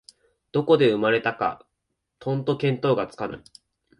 [0.51, 1.63] どこで生まれたか
[2.17, 3.43] とんと見当がつかぬ